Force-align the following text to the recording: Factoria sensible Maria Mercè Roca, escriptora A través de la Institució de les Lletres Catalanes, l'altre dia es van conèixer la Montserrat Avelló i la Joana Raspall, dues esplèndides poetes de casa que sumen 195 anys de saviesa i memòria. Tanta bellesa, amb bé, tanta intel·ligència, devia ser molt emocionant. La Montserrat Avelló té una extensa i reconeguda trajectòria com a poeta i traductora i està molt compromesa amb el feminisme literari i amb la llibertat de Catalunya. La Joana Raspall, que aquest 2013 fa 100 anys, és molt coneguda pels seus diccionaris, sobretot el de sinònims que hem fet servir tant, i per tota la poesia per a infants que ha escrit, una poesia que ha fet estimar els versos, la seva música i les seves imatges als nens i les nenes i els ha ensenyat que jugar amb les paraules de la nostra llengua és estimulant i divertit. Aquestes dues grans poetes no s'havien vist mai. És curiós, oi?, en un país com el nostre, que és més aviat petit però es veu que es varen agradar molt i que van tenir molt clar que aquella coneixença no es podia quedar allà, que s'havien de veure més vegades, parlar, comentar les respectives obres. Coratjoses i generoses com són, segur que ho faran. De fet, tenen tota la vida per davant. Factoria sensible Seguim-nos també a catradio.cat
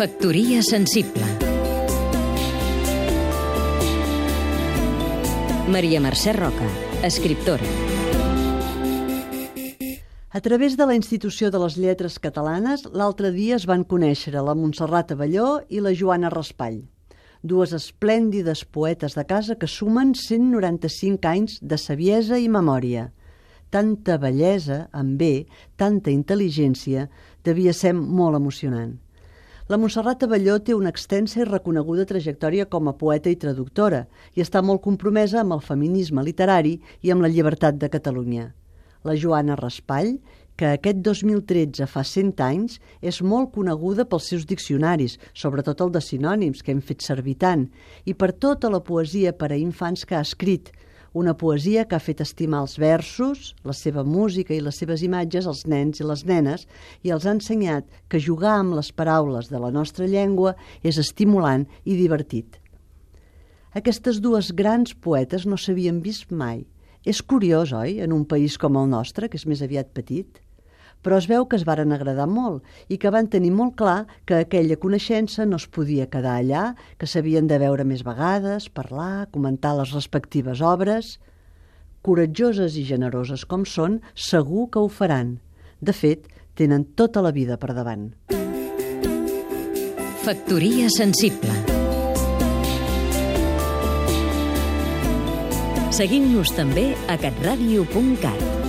Factoria 0.00 0.62
sensible 0.64 1.26
Maria 5.68 5.98
Mercè 6.00 6.32
Roca, 6.32 6.64
escriptora 7.04 7.66
A 10.30 10.40
través 10.40 10.78
de 10.78 10.86
la 10.88 10.96
Institució 10.96 11.50
de 11.52 11.60
les 11.60 11.76
Lletres 11.76 12.16
Catalanes, 12.16 12.86
l'altre 12.96 13.28
dia 13.34 13.58
es 13.58 13.66
van 13.68 13.84
conèixer 13.84 14.32
la 14.40 14.56
Montserrat 14.56 15.12
Avelló 15.12 15.50
i 15.68 15.84
la 15.84 15.92
Joana 15.92 16.32
Raspall, 16.32 16.80
dues 17.44 17.76
esplèndides 17.76 18.64
poetes 18.64 19.18
de 19.20 19.26
casa 19.28 19.58
que 19.60 19.68
sumen 19.68 20.14
195 20.16 21.28
anys 21.34 21.58
de 21.60 21.76
saviesa 21.76 22.40
i 22.40 22.48
memòria. 22.48 23.10
Tanta 23.68 24.16
bellesa, 24.16 24.86
amb 24.96 25.20
bé, 25.20 25.44
tanta 25.76 26.08
intel·ligència, 26.08 27.10
devia 27.44 27.76
ser 27.76 27.92
molt 27.92 28.40
emocionant. 28.40 28.96
La 29.70 29.76
Montserrat 29.78 30.24
Avelló 30.26 30.56
té 30.66 30.74
una 30.74 30.90
extensa 30.90 31.36
i 31.38 31.44
reconeguda 31.46 32.02
trajectòria 32.10 32.64
com 32.66 32.88
a 32.90 32.94
poeta 32.98 33.30
i 33.30 33.36
traductora 33.38 34.00
i 34.34 34.42
està 34.42 34.64
molt 34.66 34.82
compromesa 34.82 35.44
amb 35.44 35.54
el 35.54 35.62
feminisme 35.62 36.24
literari 36.26 36.72
i 37.06 37.12
amb 37.14 37.22
la 37.22 37.30
llibertat 37.30 37.78
de 37.78 37.86
Catalunya. 37.92 38.48
La 39.06 39.14
Joana 39.14 39.54
Raspall, 39.60 40.16
que 40.58 40.72
aquest 40.72 41.04
2013 41.06 41.86
fa 41.86 42.02
100 42.02 42.42
anys, 42.48 42.80
és 42.98 43.22
molt 43.22 43.52
coneguda 43.54 44.08
pels 44.10 44.32
seus 44.32 44.48
diccionaris, 44.50 45.20
sobretot 45.44 45.86
el 45.86 45.94
de 45.94 46.02
sinònims 46.02 46.66
que 46.66 46.74
hem 46.74 46.82
fet 46.82 47.06
servir 47.06 47.36
tant, 47.38 47.68
i 48.10 48.18
per 48.18 48.32
tota 48.32 48.74
la 48.74 48.82
poesia 48.82 49.30
per 49.38 49.52
a 49.52 49.60
infants 49.68 50.02
que 50.02 50.18
ha 50.18 50.26
escrit, 50.26 50.74
una 51.12 51.34
poesia 51.34 51.86
que 51.88 51.96
ha 51.96 52.02
fet 52.02 52.20
estimar 52.22 52.62
els 52.64 52.76
versos, 52.78 53.54
la 53.66 53.74
seva 53.74 54.04
música 54.06 54.54
i 54.54 54.60
les 54.62 54.78
seves 54.78 55.02
imatges 55.02 55.46
als 55.50 55.64
nens 55.66 56.00
i 56.00 56.06
les 56.06 56.24
nenes 56.26 56.66
i 57.02 57.10
els 57.10 57.26
ha 57.26 57.34
ensenyat 57.34 57.86
que 58.08 58.22
jugar 58.22 58.58
amb 58.60 58.76
les 58.78 58.92
paraules 58.92 59.50
de 59.50 59.58
la 59.58 59.72
nostra 59.74 60.06
llengua 60.06 60.54
és 60.82 60.98
estimulant 61.02 61.66
i 61.84 61.96
divertit. 61.98 62.60
Aquestes 63.74 64.20
dues 64.22 64.52
grans 64.54 64.94
poetes 64.94 65.46
no 65.46 65.58
s'havien 65.58 66.00
vist 66.02 66.30
mai. 66.30 66.64
És 67.06 67.22
curiós, 67.22 67.72
oi?, 67.72 68.00
en 68.04 68.12
un 68.12 68.26
país 68.28 68.58
com 68.58 68.76
el 68.76 68.90
nostre, 68.90 69.30
que 69.30 69.38
és 69.38 69.46
més 69.46 69.62
aviat 69.62 69.94
petit 69.96 70.40
però 71.02 71.18
es 71.20 71.28
veu 71.30 71.46
que 71.48 71.58
es 71.58 71.64
varen 71.68 71.92
agradar 71.92 72.28
molt 72.28 72.64
i 72.88 72.98
que 73.00 73.12
van 73.12 73.28
tenir 73.32 73.52
molt 73.54 73.76
clar 73.80 74.06
que 74.28 74.42
aquella 74.42 74.78
coneixença 74.80 75.46
no 75.46 75.60
es 75.60 75.66
podia 75.68 76.08
quedar 76.12 76.36
allà, 76.38 76.64
que 76.98 77.08
s'havien 77.08 77.48
de 77.48 77.58
veure 77.62 77.84
més 77.84 78.04
vegades, 78.06 78.68
parlar, 78.68 79.28
comentar 79.32 79.76
les 79.78 79.94
respectives 79.96 80.60
obres. 80.60 81.18
Coratjoses 82.04 82.76
i 82.80 82.84
generoses 82.88 83.44
com 83.44 83.66
són, 83.68 84.00
segur 84.14 84.68
que 84.72 84.80
ho 84.80 84.88
faran. 84.88 85.38
De 85.80 85.92
fet, 85.96 86.28
tenen 86.56 86.84
tota 86.96 87.24
la 87.24 87.32
vida 87.32 87.56
per 87.60 87.74
davant. 87.76 88.10
Factoria 90.20 90.88
sensible 90.92 91.80
Seguim-nos 96.00 96.52
també 96.56 96.92
a 97.10 97.16
catradio.cat 97.20 98.59